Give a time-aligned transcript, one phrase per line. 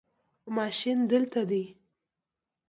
[0.55, 1.63] ماشین دلته دی